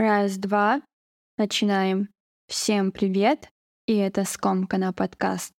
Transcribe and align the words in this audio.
Раз, 0.00 0.38
два. 0.38 0.80
Начинаем. 1.36 2.08
Всем 2.48 2.90
привет. 2.90 3.50
И 3.84 3.94
это 3.96 4.24
Скомкана 4.24 4.94
подкаст. 4.94 5.52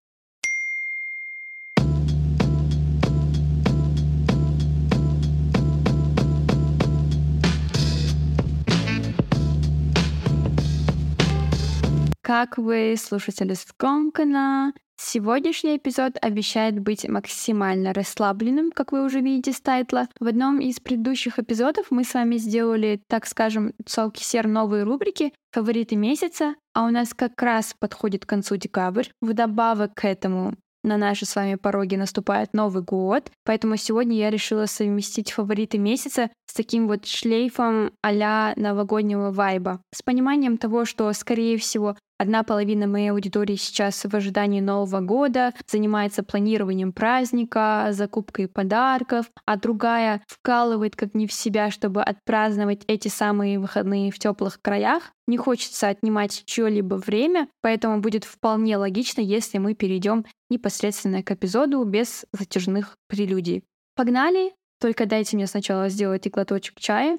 Как 12.23 12.57
вы, 12.57 12.95
слушатели 12.97 13.53
Скомкана? 13.53 14.73
Сегодняшний 15.03 15.77
эпизод 15.77 16.17
обещает 16.21 16.79
быть 16.79 17.09
максимально 17.09 17.91
расслабленным, 17.91 18.71
как 18.71 18.91
вы 18.91 19.03
уже 19.03 19.19
видите 19.19 19.51
с 19.51 19.59
тайтла. 19.59 20.07
В 20.19 20.27
одном 20.27 20.59
из 20.59 20.79
предыдущих 20.79 21.39
эпизодов 21.39 21.87
мы 21.89 22.03
с 22.03 22.13
вами 22.13 22.37
сделали, 22.37 23.01
так 23.07 23.25
скажем, 23.25 23.73
Цолкисер 23.83 24.47
новые 24.47 24.83
рубрики 24.83 25.33
«Фавориты 25.53 25.95
месяца», 25.95 26.53
а 26.75 26.85
у 26.85 26.91
нас 26.91 27.15
как 27.15 27.41
раз 27.41 27.75
подходит 27.77 28.27
к 28.27 28.29
концу 28.29 28.57
декабрь. 28.57 29.07
Вдобавок 29.21 29.95
к 29.95 30.05
этому 30.05 30.53
на 30.83 30.97
наши 30.97 31.25
с 31.25 31.35
вами 31.35 31.55
пороги 31.55 31.95
наступает 31.95 32.53
Новый 32.53 32.83
год, 32.83 33.31
поэтому 33.43 33.77
сегодня 33.77 34.17
я 34.17 34.29
решила 34.29 34.65
совместить 34.65 35.31
фавориты 35.31 35.77
месяца 35.77 36.29
с 36.47 36.53
таким 36.53 36.87
вот 36.87 37.05
шлейфом 37.05 37.91
а 38.03 38.53
новогоднего 38.55 39.31
вайба. 39.31 39.81
С 39.93 40.01
пониманием 40.01 40.57
того, 40.57 40.85
что, 40.85 41.11
скорее 41.13 41.57
всего, 41.57 41.95
Одна 42.21 42.43
половина 42.43 42.85
моей 42.85 43.09
аудитории 43.09 43.55
сейчас 43.55 44.05
в 44.05 44.15
ожидании 44.15 44.61
Нового 44.61 44.99
года 44.99 45.55
занимается 45.65 46.21
планированием 46.21 46.93
праздника, 46.93 47.87
закупкой 47.89 48.47
подарков, 48.47 49.25
а 49.47 49.57
другая 49.57 50.21
вкалывает 50.27 50.95
как 50.95 51.15
не 51.15 51.25
в 51.25 51.33
себя, 51.33 51.71
чтобы 51.71 52.03
отпраздновать 52.03 52.83
эти 52.85 53.07
самые 53.07 53.57
выходные 53.57 54.11
в 54.11 54.19
теплых 54.19 54.61
краях. 54.61 55.11
Не 55.25 55.37
хочется 55.37 55.87
отнимать 55.87 56.43
чье-либо 56.45 57.01
время, 57.03 57.47
поэтому 57.61 58.01
будет 58.01 58.23
вполне 58.23 58.77
логично, 58.77 59.21
если 59.21 59.57
мы 59.57 59.73
перейдем 59.73 60.23
непосредственно 60.51 61.23
к 61.23 61.31
эпизоду 61.31 61.83
без 61.85 62.27
затяжных 62.33 62.97
прелюдий. 63.07 63.63
Погнали! 63.95 64.53
Только 64.79 65.07
дайте 65.07 65.37
мне 65.37 65.47
сначала 65.47 65.89
сделать 65.89 66.29
глоточек 66.29 66.79
чая. 66.79 67.17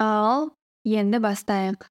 Ал, 0.00 0.52
енді 0.88 1.18
бастайық. 1.20 1.90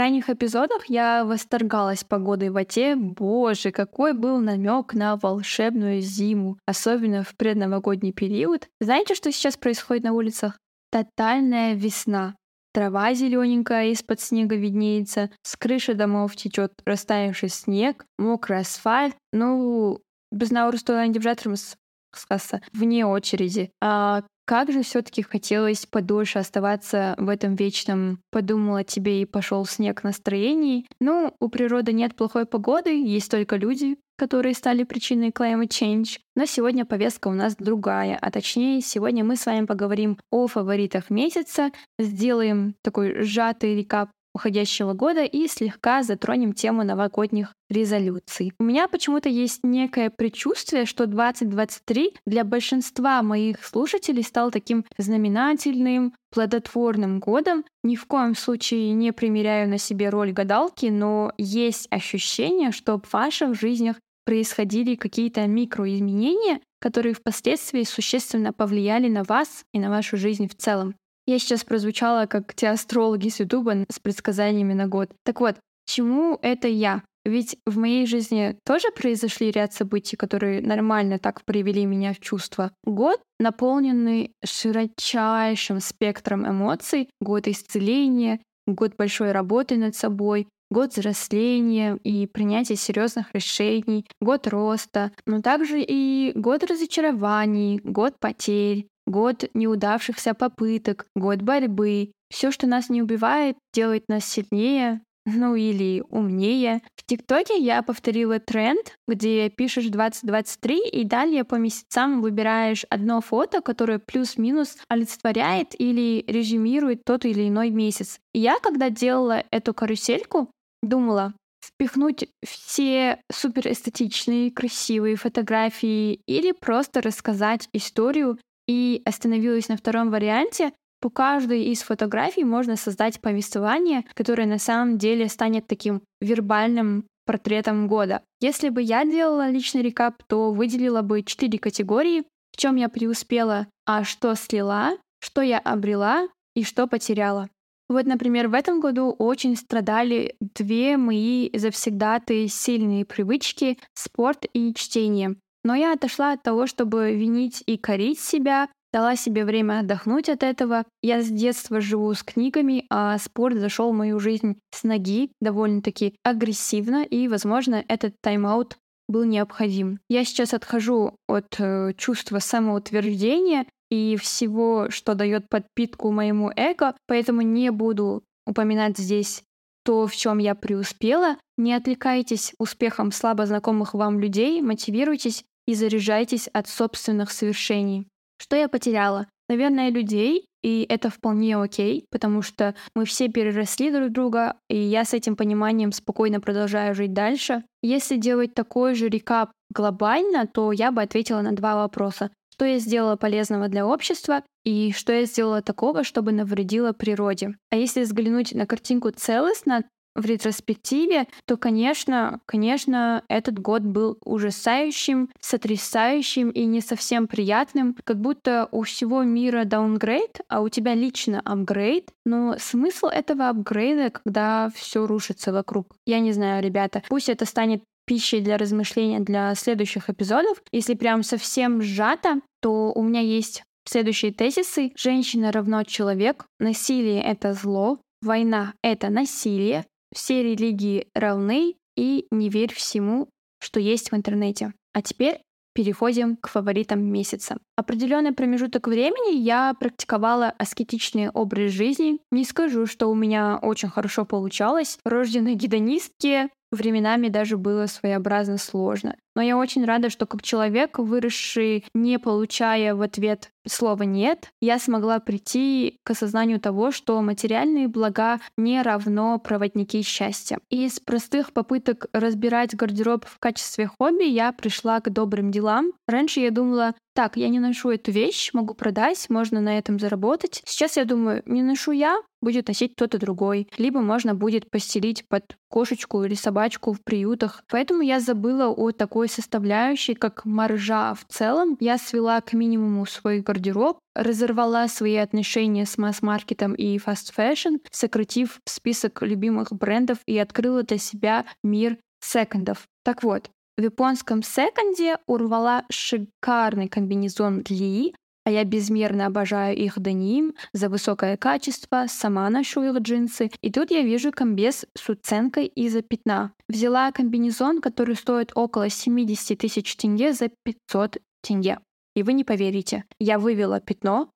Крайних 0.00 0.30
эпизодах 0.30 0.86
я 0.86 1.26
восторгалась 1.26 2.04
погодой 2.04 2.48
в 2.48 2.56
Оте. 2.56 2.96
Боже, 2.96 3.70
какой 3.70 4.14
был 4.14 4.38
намек 4.38 4.94
на 4.94 5.16
волшебную 5.16 6.00
зиму, 6.00 6.56
особенно 6.64 7.22
в 7.22 7.36
предновогодний 7.36 8.14
период. 8.14 8.66
Знаете, 8.80 9.14
что 9.14 9.30
сейчас 9.30 9.58
происходит 9.58 10.04
на 10.04 10.14
улицах? 10.14 10.58
Тотальная 10.90 11.74
весна. 11.74 12.34
Трава 12.72 13.12
зелененькая 13.12 13.88
из-под 13.88 14.22
снега 14.22 14.56
виднеется, 14.56 15.28
с 15.42 15.54
крыши 15.54 15.92
домов 15.92 16.34
течет 16.34 16.72
растаявший 16.86 17.50
снег, 17.50 18.06
мокрый 18.16 18.60
асфальт. 18.60 19.14
Ну, 19.34 19.98
без 20.32 20.50
наурыстуя 20.50 21.06
держатырмыз 21.08 21.76
сказка 22.16 22.60
вне 22.72 23.06
очереди. 23.06 23.70
А 23.80 24.22
как 24.50 24.72
же 24.72 24.82
все-таки 24.82 25.22
хотелось 25.22 25.86
подольше 25.86 26.40
оставаться 26.40 27.14
в 27.18 27.28
этом 27.28 27.54
вечном 27.54 28.20
«подумала 28.32 28.82
тебе 28.82 29.22
и 29.22 29.24
пошел 29.24 29.64
снег» 29.64 30.02
настроении. 30.02 30.86
Ну, 31.00 31.32
у 31.38 31.48
природы 31.48 31.92
нет 31.92 32.16
плохой 32.16 32.46
погоды, 32.46 32.90
есть 32.90 33.30
только 33.30 33.54
люди, 33.54 33.96
которые 34.18 34.54
стали 34.54 34.82
причиной 34.82 35.28
climate 35.28 35.68
change. 35.68 36.18
Но 36.34 36.46
сегодня 36.46 36.84
повестка 36.84 37.28
у 37.28 37.32
нас 37.32 37.54
другая, 37.54 38.18
а 38.20 38.30
точнее 38.32 38.80
сегодня 38.80 39.22
мы 39.22 39.36
с 39.36 39.46
вами 39.46 39.66
поговорим 39.66 40.18
о 40.32 40.48
фаворитах 40.48 41.10
месяца, 41.10 41.70
сделаем 41.98 42.74
такой 42.82 43.22
сжатый 43.22 43.76
рекап 43.76 44.10
уходящего 44.34 44.92
года 44.92 45.24
и 45.24 45.46
слегка 45.48 46.02
затронем 46.02 46.52
тему 46.52 46.84
новогодних 46.84 47.54
резолюций. 47.68 48.52
У 48.58 48.64
меня 48.64 48.88
почему-то 48.88 49.28
есть 49.28 49.60
некое 49.62 50.10
предчувствие, 50.10 50.86
что 50.86 51.06
2023 51.06 52.14
для 52.26 52.44
большинства 52.44 53.22
моих 53.22 53.64
слушателей 53.64 54.22
стал 54.22 54.50
таким 54.50 54.84
знаменательным, 54.98 56.14
плодотворным 56.32 57.20
годом. 57.20 57.64
Ни 57.82 57.96
в 57.96 58.06
коем 58.06 58.34
случае 58.34 58.92
не 58.92 59.12
примеряю 59.12 59.68
на 59.68 59.78
себе 59.78 60.08
роль 60.10 60.32
гадалки, 60.32 60.86
но 60.86 61.32
есть 61.38 61.86
ощущение, 61.90 62.72
что 62.72 62.98
в 62.98 63.12
ваших 63.12 63.54
жизнях 63.54 63.96
происходили 64.24 64.94
какие-то 64.94 65.46
микроизменения, 65.46 66.60
которые 66.80 67.14
впоследствии 67.14 67.82
существенно 67.82 68.52
повлияли 68.52 69.08
на 69.08 69.24
вас 69.24 69.64
и 69.72 69.80
на 69.80 69.90
вашу 69.90 70.16
жизнь 70.16 70.48
в 70.48 70.54
целом. 70.54 70.94
Я 71.30 71.38
сейчас 71.38 71.62
прозвучала 71.62 72.26
как 72.26 72.54
те 72.54 72.70
астрологи 72.70 73.28
с 73.28 73.38
Ютуба 73.38 73.84
с 73.88 74.00
предсказаниями 74.00 74.72
на 74.72 74.88
год. 74.88 75.12
Так 75.24 75.40
вот, 75.40 75.54
чему 75.86 76.36
это 76.42 76.66
я? 76.66 77.04
Ведь 77.24 77.56
в 77.64 77.78
моей 77.78 78.04
жизни 78.06 78.56
тоже 78.66 78.88
произошли 78.90 79.52
ряд 79.52 79.72
событий, 79.72 80.16
которые 80.16 80.60
нормально 80.60 81.20
так 81.20 81.44
привели 81.44 81.86
меня 81.86 82.14
в 82.14 82.18
чувство. 82.18 82.72
Год, 82.82 83.20
наполненный 83.38 84.32
широчайшим 84.44 85.78
спектром 85.78 86.50
эмоций, 86.50 87.08
год 87.20 87.46
исцеления, 87.46 88.40
год 88.66 88.96
большой 88.98 89.30
работы 89.30 89.76
над 89.76 89.94
собой, 89.94 90.48
год 90.68 90.94
взросления 90.96 91.96
и 92.02 92.26
принятия 92.26 92.74
серьезных 92.74 93.26
решений, 93.32 94.04
год 94.20 94.48
роста, 94.48 95.12
но 95.26 95.42
также 95.42 95.80
и 95.80 96.32
год 96.34 96.64
разочарований, 96.64 97.78
год 97.84 98.14
потерь, 98.18 98.88
год 99.10 99.44
неудавшихся 99.54 100.34
попыток, 100.34 101.06
год 101.14 101.42
борьбы. 101.42 102.12
Все, 102.30 102.50
что 102.50 102.66
нас 102.66 102.88
не 102.88 103.02
убивает, 103.02 103.56
делает 103.74 104.04
нас 104.08 104.24
сильнее, 104.24 105.00
ну 105.26 105.54
или 105.54 106.02
умнее. 106.10 106.82
В 106.96 107.04
ТикТоке 107.04 107.58
я 107.58 107.82
повторила 107.82 108.38
тренд, 108.38 108.94
где 109.08 109.50
пишешь 109.50 109.86
2023 109.86 110.88
и 110.88 111.04
далее 111.04 111.44
по 111.44 111.56
месяцам 111.56 112.22
выбираешь 112.22 112.86
одно 112.88 113.20
фото, 113.20 113.60
которое 113.60 113.98
плюс-минус 113.98 114.76
олицетворяет 114.88 115.74
или 115.78 116.24
резюмирует 116.26 117.02
тот 117.04 117.24
или 117.24 117.48
иной 117.48 117.70
месяц. 117.70 118.18
И 118.32 118.40
я, 118.40 118.58
когда 118.60 118.90
делала 118.90 119.44
эту 119.50 119.74
карусельку, 119.74 120.50
думала, 120.82 121.34
впихнуть 121.62 122.28
все 122.44 123.20
суперэстетичные, 123.30 124.50
красивые 124.50 125.16
фотографии 125.16 126.20
или 126.26 126.52
просто 126.52 127.02
рассказать 127.02 127.68
историю 127.72 128.38
и 128.70 129.02
остановилась 129.04 129.68
на 129.68 129.76
втором 129.76 130.10
варианте. 130.12 130.72
По 131.00 131.10
каждой 131.10 131.64
из 131.64 131.82
фотографий 131.82 132.44
можно 132.44 132.76
создать 132.76 133.20
повествование, 133.20 134.04
которое 134.14 134.46
на 134.46 134.58
самом 134.58 134.96
деле 134.96 135.28
станет 135.28 135.66
таким 135.66 136.02
вербальным 136.20 137.04
портретом 137.26 137.88
года. 137.88 138.22
Если 138.40 138.68
бы 138.68 138.80
я 138.80 139.04
делала 139.04 139.50
личный 139.50 139.82
рекап, 139.82 140.22
то 140.28 140.52
выделила 140.52 141.02
бы 141.02 141.24
четыре 141.24 141.58
категории, 141.58 142.22
в 142.52 142.58
чем 142.58 142.76
я 142.76 142.88
преуспела, 142.88 143.66
а 143.86 144.04
что 144.04 144.36
слила, 144.36 144.92
что 145.20 145.42
я 145.42 145.58
обрела 145.58 146.28
и 146.54 146.62
что 146.62 146.86
потеряла. 146.86 147.48
Вот, 147.88 148.06
например, 148.06 148.46
в 148.46 148.54
этом 148.54 148.78
году 148.78 149.10
очень 149.10 149.56
страдали 149.56 150.36
две 150.40 150.96
мои 150.96 151.50
завсегдатые 151.52 152.46
сильные 152.46 153.04
привычки— 153.04 153.78
спорт 153.94 154.44
и 154.52 154.72
чтение. 154.74 155.34
Но 155.64 155.74
я 155.74 155.92
отошла 155.92 156.32
от 156.32 156.42
того, 156.42 156.66
чтобы 156.66 157.14
винить 157.14 157.62
и 157.66 157.76
корить 157.76 158.20
себя, 158.20 158.68
дала 158.92 159.16
себе 159.16 159.44
время 159.44 159.80
отдохнуть 159.80 160.28
от 160.28 160.42
этого. 160.42 160.84
Я 161.02 161.22
с 161.22 161.28
детства 161.28 161.80
живу 161.80 162.12
с 162.14 162.22
книгами, 162.22 162.86
а 162.90 163.18
спорт 163.18 163.58
зашел 163.58 163.92
в 163.92 163.96
мою 163.96 164.18
жизнь 164.18 164.58
с 164.72 164.84
ноги 164.84 165.32
довольно-таки 165.40 166.16
агрессивно, 166.24 167.04
и, 167.04 167.28
возможно, 167.28 167.84
этот 167.88 168.14
тайм-аут 168.20 168.78
был 169.08 169.24
необходим. 169.24 169.98
Я 170.08 170.24
сейчас 170.24 170.54
отхожу 170.54 171.16
от 171.28 171.58
э, 171.58 171.92
чувства 171.96 172.38
самоутверждения 172.38 173.66
и 173.90 174.16
всего, 174.16 174.88
что 174.90 175.14
дает 175.14 175.48
подпитку 175.48 176.12
моему 176.12 176.50
эго, 176.54 176.94
поэтому 177.06 177.42
не 177.42 177.70
буду 177.70 178.22
упоминать 178.46 178.98
здесь 178.98 179.42
то, 179.84 180.06
в 180.06 180.14
чем 180.14 180.38
я 180.38 180.54
преуспела. 180.54 181.36
Не 181.56 181.74
отвлекайтесь 181.74 182.54
успехом 182.58 183.10
слабо 183.12 183.46
знакомых 183.46 183.94
вам 183.94 184.20
людей, 184.20 184.60
мотивируйтесь 184.62 185.44
и 185.70 185.74
заряжайтесь 185.74 186.48
от 186.48 186.66
собственных 186.66 187.30
совершений. 187.30 188.08
Что 188.38 188.56
я 188.56 188.68
потеряла? 188.68 189.28
Наверное, 189.48 189.90
людей, 189.90 190.46
и 190.62 190.84
это 190.88 191.10
вполне 191.10 191.56
окей, 191.56 192.06
потому 192.10 192.42
что 192.42 192.74
мы 192.96 193.04
все 193.04 193.28
переросли 193.28 193.92
друг 193.92 194.10
друга, 194.10 194.56
и 194.68 194.76
я 194.76 195.04
с 195.04 195.14
этим 195.14 195.36
пониманием 195.36 195.92
спокойно 195.92 196.40
продолжаю 196.40 196.94
жить 196.94 197.12
дальше. 197.12 197.62
Если 197.82 198.16
делать 198.16 198.52
такой 198.54 198.94
же 198.94 199.08
рекап 199.08 199.52
глобально, 199.72 200.48
то 200.48 200.72
я 200.72 200.90
бы 200.90 201.02
ответила 201.02 201.40
на 201.40 201.52
два 201.52 201.76
вопроса. 201.76 202.30
Что 202.52 202.64
я 202.64 202.78
сделала 202.78 203.16
полезного 203.16 203.68
для 203.68 203.86
общества 203.86 204.42
и 204.64 204.92
что 204.92 205.12
я 205.12 205.24
сделала 205.24 205.62
такого, 205.62 206.02
чтобы 206.02 206.32
навредила 206.32 206.92
природе. 206.92 207.54
А 207.70 207.76
если 207.76 208.02
взглянуть 208.02 208.52
на 208.54 208.66
картинку 208.66 209.10
целостно, 209.10 209.84
в 210.14 210.24
ретроспективе, 210.24 211.26
то, 211.46 211.56
конечно, 211.56 212.40
конечно, 212.46 213.22
этот 213.28 213.58
год 213.58 213.82
был 213.82 214.18
ужасающим, 214.24 215.30
сотрясающим 215.40 216.50
и 216.50 216.64
не 216.64 216.80
совсем 216.80 217.26
приятным, 217.26 217.96
как 218.04 218.20
будто 218.20 218.68
у 218.72 218.82
всего 218.82 219.22
мира 219.22 219.64
даунгрейд, 219.64 220.40
а 220.48 220.60
у 220.60 220.68
тебя 220.68 220.94
лично 220.94 221.40
апгрейд. 221.44 222.10
Но 222.24 222.56
смысл 222.58 223.06
этого 223.06 223.48
апгрейда, 223.48 224.10
когда 224.10 224.70
все 224.74 225.06
рушится 225.06 225.52
вокруг? 225.52 225.94
Я 226.06 226.20
не 226.20 226.32
знаю, 226.32 226.62
ребята. 226.62 227.02
Пусть 227.08 227.28
это 227.28 227.44
станет 227.44 227.82
пищей 228.06 228.40
для 228.40 228.56
размышления 228.56 229.20
для 229.20 229.54
следующих 229.54 230.10
эпизодов. 230.10 230.62
Если 230.72 230.94
прям 230.94 231.22
совсем 231.22 231.80
сжато, 231.80 232.40
то 232.60 232.92
у 232.92 233.02
меня 233.02 233.20
есть 233.20 233.62
следующие 233.86 234.32
тезисы. 234.32 234.92
Женщина 234.96 235.52
равно 235.52 235.84
человек, 235.84 236.44
насилие— 236.58 237.22
это 237.24 237.52
зло, 237.52 238.00
война— 238.20 238.74
это 238.82 239.10
насилие, 239.10 239.86
все 240.12 240.42
религии 240.42 241.08
равны 241.14 241.76
и 241.96 242.26
не 242.30 242.48
верь 242.48 242.74
всему, 242.74 243.28
что 243.60 243.80
есть 243.80 244.10
в 244.10 244.16
интернете. 244.16 244.72
А 244.92 245.02
теперь 245.02 245.42
переходим 245.74 246.36
к 246.36 246.48
фаворитам 246.48 247.00
месяца. 247.00 247.58
Определенный 247.76 248.32
промежуток 248.32 248.88
времени 248.88 249.36
я 249.36 249.74
практиковала 249.78 250.52
аскетичный 250.58 251.30
образ 251.30 251.72
жизни. 251.72 252.18
Не 252.30 252.44
скажу, 252.44 252.86
что 252.86 253.08
у 253.08 253.14
меня 253.14 253.58
очень 253.62 253.88
хорошо 253.88 254.24
получалось. 254.24 254.98
Рожденной 255.04 255.54
гедонистки 255.54 256.50
временами 256.72 257.28
даже 257.28 257.56
было 257.56 257.86
своеобразно 257.86 258.58
сложно. 258.58 259.16
Но 259.40 259.44
я 259.44 259.56
очень 259.56 259.86
рада, 259.86 260.10
что 260.10 260.26
как 260.26 260.42
человек, 260.42 260.98
выросший, 260.98 261.86
не 261.94 262.18
получая 262.18 262.94
в 262.94 263.00
ответ 263.00 263.52
слова 263.66 264.02
«нет», 264.02 264.50
я 264.60 264.78
смогла 264.78 265.18
прийти 265.18 265.98
к 266.04 266.10
осознанию 266.10 266.60
того, 266.60 266.90
что 266.90 267.22
материальные 267.22 267.88
блага 267.88 268.38
не 268.58 268.82
равно 268.82 269.38
проводники 269.38 270.02
счастья. 270.02 270.58
Из 270.68 271.00
простых 271.00 271.54
попыток 271.54 272.04
разбирать 272.12 272.74
гардероб 272.76 273.24
в 273.24 273.38
качестве 273.38 273.86
хобби 273.86 274.24
я 274.24 274.52
пришла 274.52 275.00
к 275.00 275.08
добрым 275.10 275.50
делам. 275.50 275.92
Раньше 276.06 276.40
я 276.40 276.50
думала, 276.50 276.94
так, 277.14 277.36
я 277.36 277.48
не 277.48 277.60
ношу 277.60 277.90
эту 277.90 278.12
вещь, 278.12 278.50
могу 278.52 278.74
продать, 278.74 279.26
можно 279.30 279.60
на 279.60 279.78
этом 279.78 279.98
заработать. 279.98 280.62
Сейчас 280.64 280.96
я 280.96 281.04
думаю, 281.04 281.42
не 281.44 281.62
ношу 281.62 281.92
я, 281.92 282.18
будет 282.40 282.68
носить 282.68 282.94
кто-то 282.94 283.18
другой. 283.18 283.68
Либо 283.76 284.00
можно 284.00 284.34
будет 284.34 284.70
постелить 284.70 285.26
под 285.28 285.56
кошечку 285.68 286.24
или 286.24 286.34
собачку 286.34 286.92
в 286.92 287.02
приютах. 287.02 287.62
Поэтому 287.68 288.02
я 288.02 288.20
забыла 288.20 288.68
о 288.68 288.92
такой 288.92 289.28
составляющей, 289.30 290.14
как 290.14 290.44
маржа 290.44 291.14
в 291.14 291.24
целом. 291.32 291.76
Я 291.80 291.98
свела 291.98 292.40
к 292.40 292.52
минимуму 292.52 293.06
свой 293.06 293.40
гардероб, 293.40 293.98
разорвала 294.14 294.88
свои 294.88 295.16
отношения 295.16 295.86
с 295.86 295.96
масс-маркетом 295.96 296.74
и 296.74 296.98
fast 296.98 297.24
fashion, 297.24 297.76
сократив 297.90 298.60
список 298.66 299.22
любимых 299.22 299.72
брендов 299.72 300.18
и 300.26 300.38
открыла 300.38 300.82
для 300.82 300.98
себя 300.98 301.46
мир 301.62 301.98
секондов. 302.20 302.86
Так 303.04 303.22
вот, 303.22 303.50
в 303.76 303.82
японском 303.82 304.42
секонде 304.42 305.16
урвала 305.26 305.84
шикарный 305.90 306.88
комбинезон 306.88 307.64
Lee, 307.68 308.14
а 308.44 308.50
я 308.50 308.64
безмерно 308.64 309.26
обожаю 309.26 309.76
их 309.76 310.00
деним 310.00 310.54
за 310.72 310.88
высокое 310.88 311.36
качество, 311.36 312.06
сама 312.08 312.48
ношу 312.50 312.82
их 312.82 313.00
джинсы. 313.00 313.50
И 313.60 313.70
тут 313.70 313.90
я 313.90 314.02
вижу 314.02 314.32
комбез 314.32 314.86
с 314.96 315.08
уценкой 315.08 315.66
из-за 315.66 316.02
пятна. 316.02 316.52
Взяла 316.68 317.12
комбинезон, 317.12 317.80
который 317.80 318.16
стоит 318.16 318.52
около 318.54 318.88
70 318.88 319.58
тысяч 319.58 319.96
тенге 319.96 320.32
за 320.32 320.50
500 320.64 321.18
тенге. 321.42 321.78
И 322.14 322.22
вы 322.22 322.32
не 322.32 322.44
поверите, 322.44 323.04
я 323.18 323.38
вывела 323.38 323.80
пятно, 323.80 324.30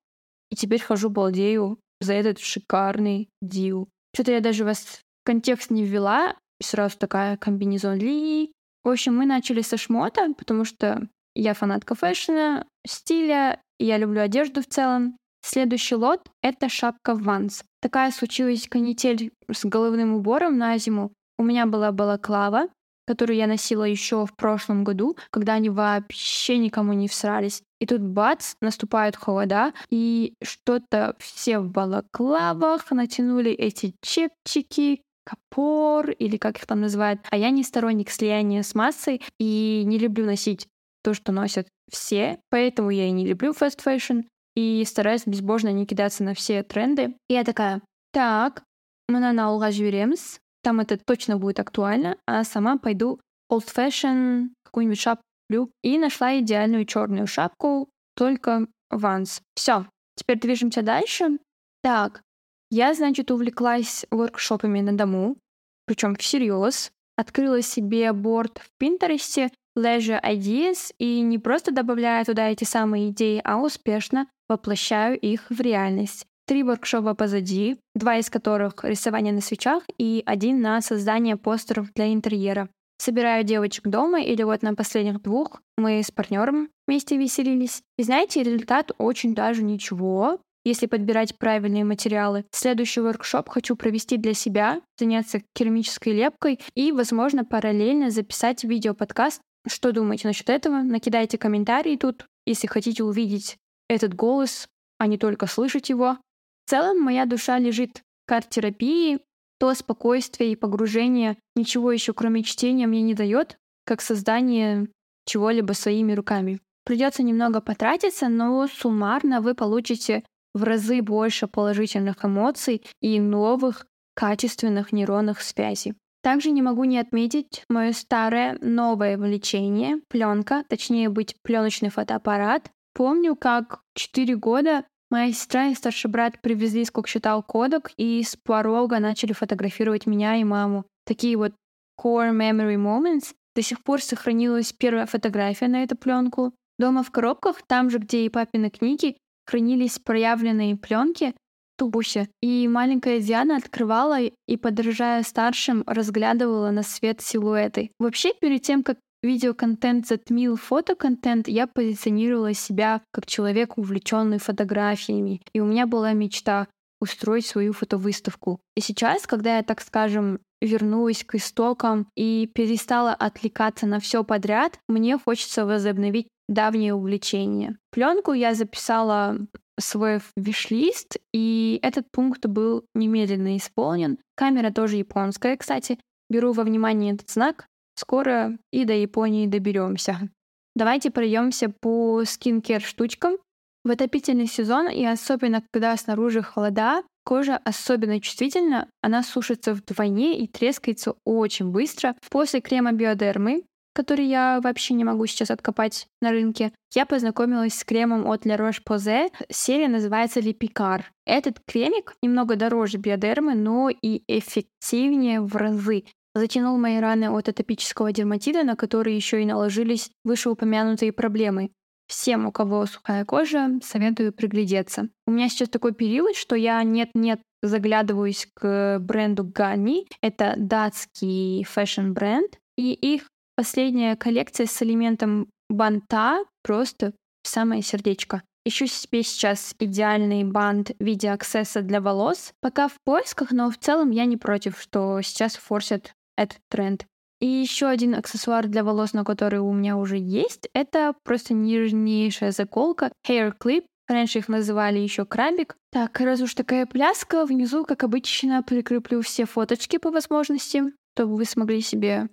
и 0.49 0.55
теперь 0.55 0.81
хожу 0.81 1.09
балдею 1.09 1.79
за 1.99 2.13
этот 2.13 2.39
шикарный 2.39 3.29
deal. 3.41 3.89
Что-то 4.13 4.31
я 4.31 4.39
даже 4.39 4.63
вас 4.63 4.79
в 4.79 5.01
контекст 5.25 5.71
не 5.71 5.83
ввела, 5.83 6.35
сразу 6.61 6.97
такая 6.97 7.37
комбинезон 7.37 7.95
Lee, 7.95 8.53
в 8.85 8.89
общем, 8.89 9.17
мы 9.17 9.25
начали 9.25 9.61
со 9.61 9.77
шмота, 9.77 10.31
потому 10.37 10.63
что 10.63 11.09
я 11.33 11.55
фанатка 11.55 11.95
fashion 11.95 12.51
а, 12.51 12.67
стиля, 12.85 13.55
и 13.55 13.64
я 13.79 13.97
люблю 13.97 14.21
одежду 14.21 14.61
в 14.61 14.67
целом. 14.67 15.17
Следующий 15.41 15.95
лот— 15.95 16.21
это 16.41 16.69
шапка 16.69 17.13
Vans. 17.13 17.63
Такая 17.81 18.11
случилась 18.11 18.67
канитель 18.67 19.31
с 19.51 19.63
головным 19.63 20.15
убором 20.15 20.57
на 20.57 20.77
зиму. 20.77 21.11
У 21.37 21.43
меня 21.43 21.65
была 21.65 21.91
балаклава, 21.91 22.69
которую 23.05 23.37
я 23.37 23.47
носила 23.47 23.83
еще 23.83 24.25
в 24.25 24.35
прошлом 24.35 24.83
году, 24.83 25.17
когда 25.29 25.53
они 25.53 25.69
вообще 25.69 26.57
никому 26.57 26.93
не 26.93 27.07
всрались. 27.07 27.61
И 27.79 27.85
тут 27.85 28.01
бац, 28.01 28.55
наступают 28.61 29.15
холода, 29.15 29.73
и 29.89 30.33
что-то 30.43 31.15
все 31.19 31.59
в 31.59 31.69
балаклавах 31.69 32.89
натянули 32.91 33.51
эти 33.51 33.93
чепчики, 34.01 35.01
капор 35.25 36.11
или 36.11 36.37
как 36.37 36.57
их 36.57 36.65
там 36.65 36.81
называют. 36.81 37.21
А 37.29 37.37
я 37.37 37.49
не 37.49 37.63
сторонник 37.63 38.09
слияния 38.09 38.63
с 38.63 38.73
массой 38.73 39.21
и 39.39 39.83
не 39.85 39.97
люблю 39.99 40.25
носить 40.25 40.67
то, 41.05 41.13
что 41.13 41.31
носят 41.31 41.67
все, 41.91 42.39
поэтому 42.49 42.89
я 42.89 43.05
и 43.05 43.11
не 43.11 43.27
люблю 43.27 43.51
fast 43.51 43.79
fashion 43.85 44.25
и 44.55 44.83
стараюсь 44.85 45.27
безбожно 45.27 45.71
не 45.71 45.85
кидаться 45.85 46.23
на 46.23 46.33
все 46.33 46.63
тренды. 46.63 47.13
И 47.29 47.35
я 47.35 47.43
такая, 47.43 47.83
так, 48.11 48.63
мы 49.07 49.19
на 49.19 49.29
алға 49.29 49.69
жібереміз, 49.69 50.39
там 50.63 50.79
это 50.79 50.97
точно 50.97 51.37
будет 51.37 51.59
актуально, 51.59 52.17
а 52.25 52.43
сама 52.43 52.77
пойду 52.77 53.19
old 53.51 53.69
fashion, 53.69 54.49
какую-нибудь 54.63 54.99
шапку 54.99 55.69
и 55.83 55.99
нашла 55.99 56.39
идеальную 56.39 56.85
черную 56.85 57.27
шапку, 57.27 57.87
только 58.15 58.65
Vans. 58.91 59.41
Все, 59.53 59.85
теперь 60.15 60.39
движемся 60.39 60.81
дальше. 60.81 61.37
Так, 61.83 62.23
я, 62.71 62.95
значит, 62.95 63.29
увлеклась 63.29 64.07
воркшопами 64.09 64.81
на 64.81 64.97
дому, 64.97 65.37
причем 65.85 66.15
всерьез. 66.15 66.91
Открыла 67.15 67.61
себе 67.61 68.11
борт 68.11 68.57
в 68.57 68.69
Пинтересте 68.79 69.51
Leisure 69.77 70.21
Ideas 70.23 70.93
и 70.99 71.21
не 71.21 71.37
просто 71.37 71.71
добавляю 71.71 72.25
туда 72.25 72.49
эти 72.49 72.63
самые 72.63 73.09
идеи, 73.09 73.41
а 73.43 73.57
успешно 73.57 74.27
воплощаю 74.47 75.19
их 75.19 75.45
в 75.49 75.59
реальность. 75.59 76.25
Три 76.47 76.63
воркшопа 76.63 77.15
позади, 77.15 77.77
два 77.95 78.17
из 78.17 78.29
которых 78.29 78.83
рисование 78.83 79.33
на 79.33 79.41
свечах 79.41 79.83
и 79.97 80.21
один 80.25 80.61
на 80.61 80.81
создание 80.81 81.37
постеров 81.37 81.91
для 81.93 82.13
интерьера. 82.13 82.69
Собираю 82.97 83.43
девочек 83.43 83.87
дома, 83.87 84.21
или 84.21 84.43
вот 84.43 84.61
на 84.61 84.73
последних 84.75 85.21
двух 85.21 85.61
мы 85.77 86.01
с 86.01 86.11
партнером 86.11 86.69
вместе 86.87 87.17
веселились. 87.17 87.81
И 87.97 88.03
знаете, 88.03 88.43
результат 88.43 88.91
очень 88.97 89.35
даже 89.35 89.63
ничего 89.63 90.39
если 90.65 90.87
подбирать 90.87 91.37
правильные 91.37 91.85
материалы. 91.85 92.43
Следующий 92.51 92.99
воркшоп 92.99 93.47
хочу 93.49 93.75
провести 93.75 94.17
для 94.17 94.33
себя, 94.33 94.81
заняться 94.99 95.41
керамической 95.53 96.13
лепкой 96.13 96.59
и, 96.73 96.91
возможно, 96.91 97.45
параллельно 97.45 98.09
записать 98.09 98.63
видеоподкаст. 98.63 99.41
Что 99.67 99.91
думаете 99.91 100.27
насчет 100.27 100.49
этого? 100.49 100.81
Накидайте 100.81 101.37
комментарии 101.37 101.95
тут, 101.95 102.25
если 102.45 102.67
хотите 102.67 103.03
увидеть 103.03 103.57
этот 103.89 104.13
голос, 104.13 104.67
а 104.99 105.07
не 105.07 105.17
только 105.17 105.47
слышать 105.47 105.89
его. 105.89 106.17
В 106.65 106.69
целом, 106.69 107.01
моя 107.01 107.25
душа 107.25 107.57
лежит 107.57 108.01
к 108.25 108.31
арт-терапии, 108.31 109.19
то 109.59 109.73
спокойствие 109.73 110.51
и 110.51 110.55
погружение 110.55 111.37
ничего 111.55 111.91
еще 111.91 112.13
кроме 112.13 112.43
чтения 112.43 112.87
мне 112.87 113.01
не 113.01 113.13
дает, 113.13 113.57
как 113.85 114.01
создание 114.01 114.87
чего-либо 115.25 115.73
своими 115.73 116.13
руками. 116.13 116.59
Придется 116.83 117.23
немного 117.23 117.61
потратиться, 117.61 118.29
но 118.29 118.67
суммарно 118.67 119.41
вы 119.41 119.55
получите 119.55 120.23
в 120.53 120.63
разы 120.63 121.01
больше 121.01 121.47
положительных 121.47 122.23
эмоций 122.23 122.83
и 123.01 123.19
новых 123.19 123.87
качественных 124.13 124.91
нейронных 124.91 125.41
связей. 125.41 125.95
Также 126.25 126.49
не 126.49 126.63
могу 126.63 126.85
не 126.85 126.97
отметить 126.97 127.63
мое 127.69 127.91
старое 127.91 128.57
новое 128.59 129.15
влечение— 129.15 129.99
пленка, 130.09 130.63
точнее 130.67 131.09
быть, 131.09 131.35
пленочный 131.43 131.89
фотоаппарат. 131.89 132.71
Помню, 132.95 133.35
как 133.35 133.81
4 133.93 134.35
года 134.35 134.85
моя 135.11 135.31
сестра 135.31 135.67
и 135.67 135.75
старший 135.75 136.09
брат 136.09 136.41
привезли 136.41 136.83
сколько-считал 136.83 137.43
кодек 137.43 137.91
и 137.97 138.23
с 138.23 138.35
порога 138.37 138.97
начали 138.97 139.33
фотографировать 139.33 140.07
меня 140.07 140.37
и 140.37 140.43
маму. 140.43 140.85
Такие 141.05 141.37
вот 141.37 141.53
core 142.01 142.35
memory 142.35 142.75
moments. 142.75 143.35
До 143.55 143.61
сих 143.61 143.83
пор 143.83 144.01
сохранилась 144.01 144.73
первая 144.73 145.05
фотография 145.05 145.67
на 145.67 145.83
эту 145.83 145.95
пленку. 145.95 146.55
Дома 146.79 147.03
в 147.03 147.11
коробках, 147.11 147.61
там 147.67 147.91
же, 147.91 147.99
где 147.99 148.25
и 148.25 148.29
папины 148.29 148.71
книги, 148.71 149.15
хранились 149.45 149.99
проявленные 149.99 150.75
пленки 150.75 151.35
тубуще, 151.77 152.27
и 152.41 152.67
маленькая 152.67 153.19
Диана 153.19 153.57
открывала 153.57 154.19
и, 154.21 154.57
подражая 154.57 155.23
старшим, 155.23 155.83
разглядывала 155.85 156.71
на 156.71 156.83
свет 156.83 157.21
силуэты. 157.21 157.91
Вообще, 157.99 158.33
перед 158.39 158.61
тем, 158.61 158.83
как 158.83 158.97
видеоконтент 159.23 160.07
затмил 160.07 160.55
фотоконтент, 160.55 161.47
я 161.47 161.67
позиционировала 161.67 162.53
себя 162.53 163.01
как 163.11 163.25
человек, 163.25 163.77
увлеченный 163.77 164.37
фотографиями. 164.37 165.41
И 165.53 165.59
у 165.59 165.65
меня 165.65 165.87
была 165.87 166.13
мечта 166.13 166.67
устроить 167.01 167.45
свою 167.45 167.73
фотовыставку. 167.73 168.59
И 168.75 168.81
сейчас, 168.81 169.27
когда 169.27 169.57
я, 169.57 169.63
так 169.63 169.81
скажем, 169.81 170.39
вернулась 170.61 171.23
к 171.23 171.35
истокам 171.35 172.07
и 172.15 172.49
перестала 172.53 173.13
отвлекаться 173.13 173.85
на 173.85 173.99
все 173.99 174.23
подряд, 174.23 174.79
мне 174.87 175.17
хочется 175.17 175.65
возобновить 175.65 176.27
давнее 176.47 176.93
увлечение. 176.93 177.77
Пленку 177.91 178.33
я 178.33 178.53
записала 178.53 179.37
свой 179.79 180.19
виш-лист, 180.35 181.17
и 181.33 181.79
этот 181.81 182.05
пункт 182.11 182.45
был 182.45 182.85
немедленно 182.93 183.57
исполнен. 183.57 184.17
Камера 184.35 184.71
тоже 184.71 184.97
японская, 184.97 185.57
кстати. 185.57 185.99
Беру 186.29 186.53
во 186.53 186.63
внимание 186.63 187.13
этот 187.13 187.29
знак. 187.29 187.67
Скоро 187.95 188.57
и 188.71 188.83
до 188.85 188.93
Японии 188.93 189.47
доберемся. 189.47 190.29
Давайте 190.75 191.11
пройдемся 191.11 191.69
по 191.69 192.23
скинкер 192.25 192.81
штучкам. 192.81 193.37
В 193.85 193.91
отопительный 193.91 194.47
сезон, 194.47 194.89
и 194.89 195.05
особенно 195.05 195.63
когда 195.71 195.95
снаружи 195.95 196.41
холода, 196.41 197.03
кожа 197.23 197.57
особенно 197.57 198.19
чувствительна, 198.19 198.89
она 199.01 199.21
сушится 199.21 199.73
вдвойне 199.73 200.39
и 200.39 200.47
трескается 200.47 201.15
очень 201.23 201.69
быстро. 201.69 202.15
После 202.31 202.61
крема 202.61 202.93
биодермы, 202.93 203.63
который 203.95 204.25
я 204.25 204.59
вообще 204.61 204.93
не 204.93 205.03
могу 205.03 205.25
сейчас 205.25 205.49
откопать 205.49 206.07
на 206.21 206.31
рынке, 206.31 206.73
я 206.93 207.05
познакомилась 207.05 207.73
с 207.73 207.83
кремом 207.83 208.27
от 208.27 208.45
La 208.45 208.57
Roche-Posay. 208.57 209.31
Серия 209.49 209.87
называется 209.87 210.41
Липикар. 210.41 211.11
Этот 211.25 211.59
кремик 211.65 212.13
немного 212.21 212.57
дороже 212.57 212.97
биодермы, 212.97 213.55
но 213.55 213.89
и 213.89 214.21
эффективнее 214.27 215.41
в 215.41 215.55
разы 215.55 216.03
затянул 216.35 216.77
мои 216.77 216.99
раны 216.99 217.29
от 217.29 217.47
атопического 217.47 218.11
дерматита, 218.11 218.63
на 218.63 218.75
которые 218.75 219.15
еще 219.15 219.41
и 219.41 219.45
наложились 219.45 220.11
вышеупомянутые 220.25 221.13
проблемы. 221.13 221.71
Всем, 222.07 222.45
у 222.45 222.51
кого 222.51 222.85
сухая 222.85 223.25
кожа, 223.25 223.79
советую 223.81 224.31
приглядеться. 224.31 225.09
У 225.25 225.31
меня 225.31 225.49
сейчас 225.49 225.69
такой 225.69 225.93
период, 225.93 226.35
что 226.35 226.55
я 226.55 226.83
нет-нет 226.83 227.41
заглядываюсь 227.63 228.47
к 228.53 228.99
бренду 228.99 229.43
Ganni. 229.43 230.05
Это 230.21 230.53
датский 230.57 231.63
fashion-бренд. 231.63 232.59
И 232.77 232.93
их 232.93 233.27
последняя 233.55 234.15
коллекция 234.15 234.67
с 234.67 234.81
элементом 234.81 235.47
банта 235.69 236.43
просто 236.63 237.13
самое 237.43 237.81
сердечко. 237.81 238.41
Ищу 238.67 238.87
себе 238.87 239.21
сейчас 239.21 239.75
идеальный 239.77 240.43
бант 240.43 240.91
в 240.99 241.03
виде 241.03 241.29
аксесса 241.29 241.81
для 241.81 242.01
волос. 242.01 242.51
Пока 242.61 242.87
в 242.87 242.95
поисках, 243.03 243.51
но 243.51 243.69
в 243.69 243.77
целом 243.77 244.09
я 244.09 244.25
не 244.25 244.37
против, 244.37 244.81
что 244.81 245.21
сейчас 245.21 245.55
форсят 245.55 246.13
этот 246.35 246.57
тренд. 246.69 247.05
И 247.39 247.45
еще 247.45 247.85
один 247.87 248.15
аксессуар 248.15 248.67
для 248.67 248.83
волос, 248.83 249.13
на 249.13 249.23
который 249.23 249.59
у 249.59 249.71
меня 249.71 249.97
уже 249.97 250.17
есть, 250.17 250.67
это 250.73 251.13
просто 251.23 251.53
нежнейшая 251.53 252.51
заколка 252.51 253.11
Hair 253.27 253.53
Clip. 253.61 253.83
Раньше 254.07 254.39
их 254.39 254.47
называли 254.47 254.99
еще 254.99 255.25
крабик. 255.25 255.75
Так, 255.91 256.19
раз 256.19 256.41
уж 256.41 256.55
такая 256.55 256.85
пляска, 256.85 257.45
внизу, 257.45 257.85
как 257.85 258.03
обычно, 258.03 258.63
прикреплю 258.63 259.21
все 259.21 259.45
фоточки 259.45 259.97
по 259.97 260.11
возможности, 260.11 260.83
чтобы 261.15 261.35
вы 261.35 261.45
смогли 261.45 261.81
себе 261.81 262.29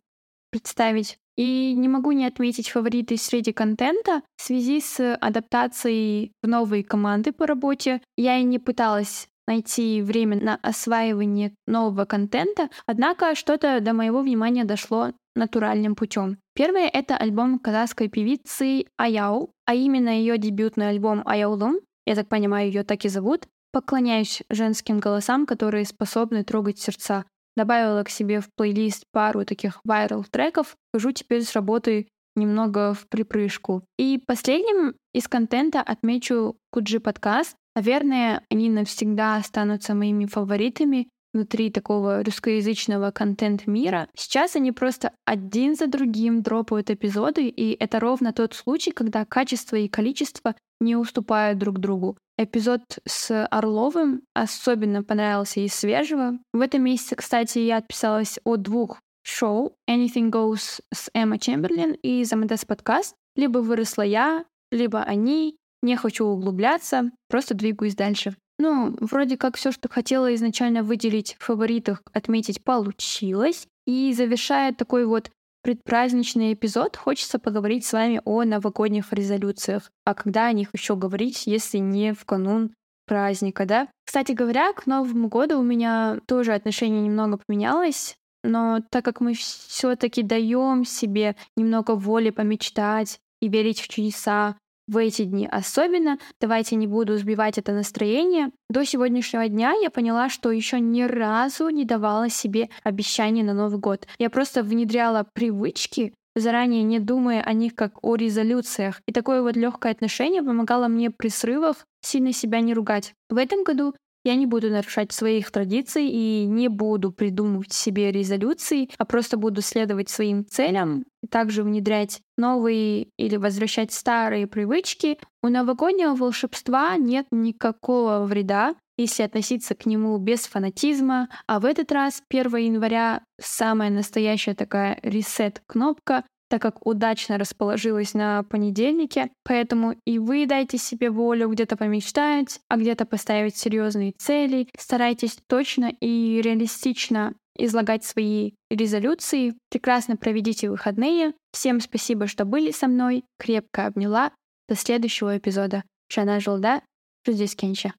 представить. 0.53 1.19
И 1.37 1.73
не 1.75 1.89
могу 1.89 2.13
не 2.13 2.27
отметить 2.27 2.69
фавориты 2.69 3.17
среди 3.17 3.53
контента 3.53 4.23
в 4.37 4.43
связи 4.43 4.81
с 4.81 5.17
адаптацией 5.17 6.33
в 6.43 6.47
новые 6.47 6.85
команды 6.85 7.33
по 7.33 7.47
работе. 7.47 8.03
Я 8.17 8.37
и 8.37 8.45
не 8.45 8.59
пыталась 8.59 9.29
найти 9.49 10.03
время 10.03 10.37
на 10.37 10.57
осваивание 10.63 11.53
нового 11.67 12.05
контента, 12.05 12.69
однако 12.87 13.35
что-то 13.35 13.81
до 13.81 13.93
моего 13.93 14.21
внимания 14.21 14.65
дошло 14.65 15.13
натуральным 15.35 15.95
путем. 15.97 16.39
Первое— 16.55 16.89
это 16.93 17.17
альбом 17.17 17.59
казахской 17.59 18.09
певицы 18.09 18.85
Аяу, 18.99 19.51
а 19.65 19.75
именно 19.75 20.11
ее 20.11 20.39
дебютный 20.39 20.91
альбом 20.91 21.23
Аяулум, 21.25 21.81
я 22.07 22.15
так 22.15 22.29
понимаю, 22.29 22.67
ее 22.67 22.85
так 22.85 23.05
и 23.05 23.09
зовут. 23.09 23.47
Поклоняюсь 23.73 24.43
женским 24.51 24.99
голосам, 24.99 25.47
которые 25.47 25.87
способны 25.87 26.45
трогать 26.45 26.79
сердца. 26.79 27.25
Добавила 27.57 28.03
к 28.03 28.09
себе 28.09 28.41
в 28.41 28.49
плейлист 28.57 29.05
пару 29.13 29.45
таких 29.45 29.81
вайрал 29.85 30.25
треков. 30.25 30.77
Хожу 30.93 31.13
теперь 31.13 31.43
с 31.43 31.53
работы 31.55 32.09
немного 32.35 32.95
в 32.95 33.07
припрыжку. 33.09 33.85
И 33.99 34.23
последним 34.27 34.95
из 35.13 35.29
контента 35.29 35.81
отмечу 35.81 36.57
Куджи 36.71 37.01
подкаст. 37.01 37.57
Наверное, 37.75 38.43
они 38.51 38.71
навсегда 38.71 39.37
останутся 39.37 39.95
моими 39.95 40.27
фаворитами 40.27 41.09
внутри 41.35 41.71
такого 41.71 42.23
русскоязычного 42.23 43.11
контент-мира. 43.11 44.09
Сейчас 44.15 44.57
они 44.57 44.73
просто 44.73 45.13
один 45.25 45.75
за 45.75 45.87
другим 45.87 46.43
дропают 46.43 46.91
эпизоды, 46.91 47.49
и 47.49 47.73
это 47.79 48.01
ровно 48.01 48.33
тот 48.33 48.55
случай, 48.55 48.91
когда 48.91 49.25
качество 49.25 49.77
и 49.77 49.89
количество 49.89 50.55
не 50.83 50.97
уступают 50.97 51.59
друг 51.59 51.79
другу. 51.79 52.17
Эпизод 52.39 52.83
с 53.07 53.47
Орловым 53.47 54.23
особенно 54.35 55.03
понравился 55.03 55.61
из 55.61 55.75
свежего. 55.75 56.39
В 56.53 56.61
этом 56.61 56.83
месяце, 56.83 57.17
кстати, 57.17 57.59
я 57.61 57.79
отписалась 57.79 58.39
о 58.45 58.57
двух 58.57 59.01
шоу 59.23 59.77
Anything 59.89 60.31
Goes 60.31 60.81
с 60.93 61.11
Эмма 61.15 61.39
Чемберлин 61.39 61.93
и 62.03 62.25
Замадес 62.25 62.65
подкаст. 62.65 63.15
Либо 63.37 63.59
выросла 63.59 64.03
я, 64.03 64.45
либо 64.71 65.03
они, 65.03 65.57
не 65.83 65.97
хочу 65.97 66.27
углубляться, 66.27 67.11
просто 67.29 67.55
двигаюсь 67.55 67.95
дальше. 67.95 68.35
Ну, 68.59 68.97
вроде 69.01 69.37
как 69.37 69.57
все, 69.57 69.73
что 69.73 69.89
хотела 69.89 70.35
изначально 70.35 70.83
выделить 70.83 71.37
в 71.39 71.45
фаворитах, 71.45 72.03
отметить 72.13 72.63
получилось. 72.63 73.67
И 73.87 74.13
завершая 74.13 74.73
такой 74.73 75.07
вот 75.07 75.31
предпраздничный 75.63 76.53
эпизод, 76.53 76.97
хочется 76.97 77.39
поговорить 77.39 77.85
с 77.85 77.93
вами 77.93 78.21
о 78.25 78.45
новогодних 78.45 79.13
резолюциях. 79.13 79.91
А 80.05 80.15
когда 80.15 80.47
о 80.47 80.53
них 80.53 80.71
еще 80.73 80.97
говорить, 80.97 81.47
если 81.47 81.79
не 81.79 82.13
в 82.13 82.25
канун 82.25 82.75
праздника, 83.07 83.65
да? 83.65 83.89
Кстати 84.05 84.33
говоря, 84.33 84.73
к 84.73 84.87
Новому 84.87 85.29
году 85.29 85.59
у 85.59 85.63
меня 85.63 86.19
тоже 86.27 86.53
отношение 86.53 87.03
немного 87.03 87.39
поменялось. 87.47 88.17
Но 88.45 88.81
так 88.91 89.05
как 89.05 89.21
мы 89.21 89.35
все-таки 89.35 90.23
даем 90.23 90.85
себе 90.85 91.37
немного 91.57 91.93
воли 91.93 92.31
помечтать 92.31 93.19
и 93.41 93.49
верить 93.49 93.81
в 93.81 93.89
чудеса, 93.89 94.57
в 94.89 94.97
эти 94.97 95.25
дни 95.25 95.49
особенно. 95.51 96.19
Давайте 96.41 96.77
не 96.77 96.87
буду 96.87 97.17
сбивать 97.17 97.59
это 97.59 97.73
настроение. 97.73 98.51
До 98.69 98.85
сегодняшнего 98.85 99.49
дня 99.49 99.73
я 99.81 99.91
поняла, 99.91 100.29
что 100.29 100.51
еще 100.51 100.81
ни 100.81 101.03
разу 101.03 101.69
не 101.69 101.85
давала 101.85 102.29
себе 102.29 102.69
обещания 102.83 103.45
на 103.45 103.55
Новый 103.55 103.79
год. 103.79 104.07
Я 104.19 104.31
просто 104.31 104.63
внедряла 104.63 105.27
привычки, 105.33 106.15
заранее 106.35 106.83
не 106.83 106.99
думая 106.99 107.43
о 107.43 107.53
них 107.53 107.75
как 107.75 108.03
о 108.03 108.17
резолюциях. 108.17 109.01
И 109.07 109.13
такое 109.13 109.43
вот 109.43 109.57
легкое 109.57 109.93
отношение 109.93 110.43
помогало 110.43 110.89
мне 110.89 111.11
при 111.11 111.29
срывах 111.29 111.87
сильно 112.01 112.33
себя 112.33 112.61
не 112.61 112.75
ругать. 112.75 113.15
В 113.29 113.37
этом 113.37 113.65
году 113.65 113.95
я 114.25 114.35
не 114.37 114.47
буду 114.47 114.71
нарушать 114.71 115.13
своих 115.13 115.51
традиций 115.51 116.07
и 116.09 116.45
не 116.47 116.69
буду 116.69 117.13
придумывать 117.13 117.73
себе 117.73 118.13
резолюции, 118.13 118.89
а 118.99 119.05
просто 119.05 119.37
буду 119.37 119.63
следовать 119.63 120.09
своим 120.09 120.47
целям, 120.47 121.05
также 121.31 121.63
внедрять 121.63 122.21
новые 122.37 123.09
или 123.17 123.37
возвращать 123.37 123.93
старые 123.93 124.47
привычки. 124.47 125.19
У 125.43 125.49
новогоднего 125.49 126.15
волшебства 126.15 126.97
нет 126.97 127.27
никакого 127.31 128.25
вреда, 128.25 128.75
если 128.97 129.23
относиться 129.23 129.75
к 129.75 129.87
нему 129.87 130.17
без 130.19 130.47
фанатизма. 130.47 131.29
А 131.47 131.61
в 131.61 131.65
этот 131.65 131.91
раз 131.93 132.23
1 132.29 132.57
января 132.57 133.23
самая 133.41 133.91
настоящая 133.91 134.55
такая 134.55 134.99
ресет-кнопка, 135.03 136.25
так 136.53 136.61
как 136.61 136.87
удачно 136.87 137.39
расположилась 137.39 138.13
на 138.13 138.43
понедельнике. 138.43 139.31
Поэтому 139.43 139.97
и 140.05 140.19
вы 140.19 140.45
дайте 140.45 140.77
себе 140.77 141.09
волю 141.09 141.49
где-то 141.49 141.79
помечтать, 141.79 142.61
а 142.69 142.77
где-то 142.77 143.07
поставить 143.07 143.57
серьезные 143.57 144.13
цели. 144.19 144.69
Старайтесь 144.77 145.39
точно 145.47 145.91
и 145.99 146.43
реалистично 146.43 147.33
излагать 147.57 148.05
свои 148.05 148.53
резолюции. 148.69 149.55
Прекрасно 149.71 150.19
проведите 150.19 150.69
выходные. 150.69 151.33
Всем 151.53 151.81
спасибо, 151.81 152.27
что 152.27 152.45
были 152.45 152.71
со 152.71 152.87
мной. 152.87 153.25
Крепко 153.39 153.87
обняла. 153.87 154.31
До 154.69 154.75
следующего 154.75 155.39
эпизода. 155.39 155.85
Шана 156.11 156.39
Жолда, 156.39 156.83
Жуздис 157.27 157.55
Кенча. 157.55 157.95